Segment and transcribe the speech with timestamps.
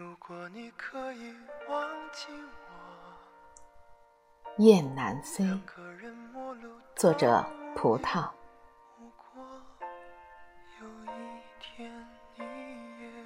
[0.00, 1.30] 如果你可以
[1.68, 2.28] 忘记
[2.70, 2.72] 我
[4.56, 5.44] 雁南飞，
[6.96, 7.44] 作者
[7.76, 8.26] 葡萄。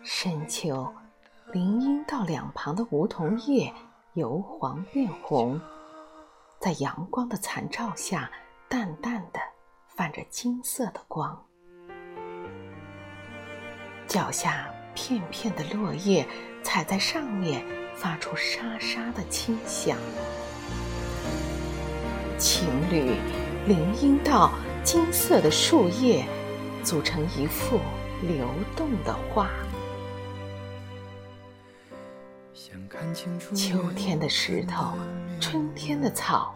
[0.03, 0.93] 深秋，
[1.53, 3.73] 林荫道两旁的梧桐叶
[4.15, 5.61] 由黄变红，
[6.59, 8.29] 在阳光的残照下，
[8.69, 9.39] 淡淡的
[9.87, 11.41] 泛着金色的光。
[14.09, 16.27] 脚下片片的落叶
[16.63, 17.65] 踩在上面，
[17.97, 19.99] 发出沙沙的轻响。
[22.39, 23.17] 情侣，
[23.67, 26.25] 林荫道，金色的树叶，
[26.83, 27.79] 组成一幅
[28.23, 29.51] 流动的画。
[33.55, 34.95] 秋天的石头，
[35.41, 36.55] 春天的草，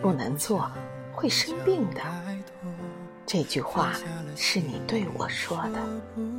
[0.00, 0.70] 不能做，
[1.12, 2.00] 会生病的。
[3.26, 3.92] 这句话
[4.36, 6.33] 是你对我说的。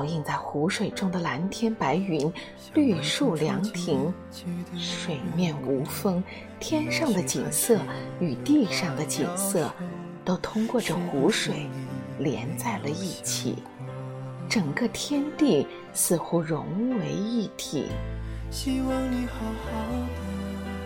[0.00, 2.32] 倒映在湖水中的蓝天白云，
[2.72, 4.10] 绿树凉亭，
[4.78, 6.24] 水面无风，
[6.58, 7.78] 天上的景色
[8.18, 9.70] 与地上的景色，
[10.24, 11.66] 都通过这湖水
[12.18, 13.56] 连在了一起。
[14.48, 16.64] 整个天地似乎融
[16.98, 17.84] 为一体，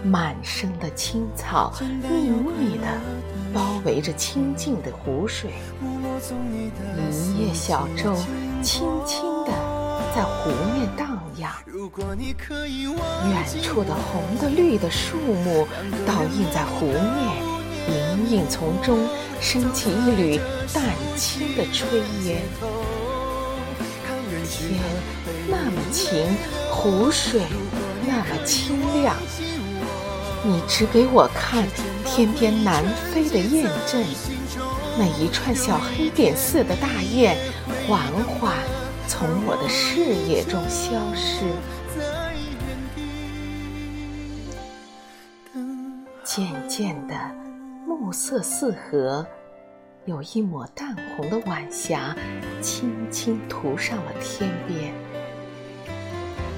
[0.02, 3.00] 满身的青草密密的
[3.54, 5.52] 包围着清静的湖水，
[7.12, 8.12] 一叶小舟
[8.64, 9.52] 轻轻地
[10.16, 11.52] 在湖面荡漾，
[13.28, 15.68] 远处的红的绿的树木
[16.06, 16.96] 倒映在湖面，
[17.88, 19.06] 隐隐从中
[19.38, 20.40] 升起一缕
[20.72, 20.82] 淡
[21.14, 21.84] 青的炊
[22.24, 22.40] 烟。
[24.48, 24.80] 天
[25.46, 26.34] 那么晴，
[26.70, 27.42] 湖水
[28.06, 29.14] 那么清亮，
[30.42, 31.66] 你只给我看
[32.06, 34.06] 天边南飞的雁阵，
[34.96, 37.36] 那一串小黑点似的大雁，
[37.86, 38.56] 缓缓
[39.08, 41.44] 从我的视野中消失，
[46.22, 47.14] 渐渐的
[47.86, 49.26] 暮色四合。
[50.04, 52.14] 有一抹淡红的晚霞，
[52.60, 54.94] 轻轻涂上了天边。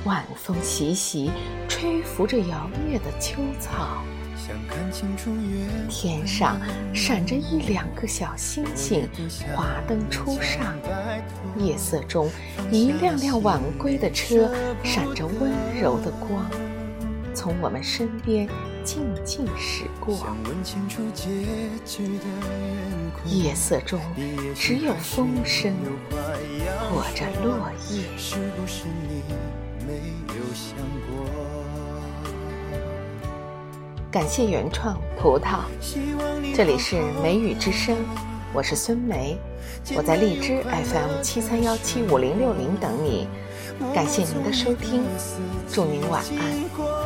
[0.04, 1.30] 晚风习习，
[1.68, 4.02] 吹拂着摇曳的秋草。
[5.88, 6.60] 天上
[6.94, 9.08] 闪着一两个小星星，
[9.54, 10.76] 华灯初上。
[11.58, 12.30] 夜色中，
[12.70, 14.50] 一辆辆晚归的车，
[14.84, 16.44] 闪着温柔的光。
[17.34, 18.48] 从我们身边
[18.84, 20.26] 静静驶过，
[23.24, 24.00] 夜色中
[24.54, 25.74] 只有风声，
[26.90, 28.04] 裹着落叶。
[34.10, 35.60] 感谢原创葡萄，
[36.54, 37.96] 这里是梅雨之声，
[38.52, 39.36] 我是孙梅，
[39.96, 43.28] 我在荔枝 FM 七三幺七五零六零等你，
[43.94, 45.02] 感谢您的收听，
[45.68, 47.05] 祝您晚安。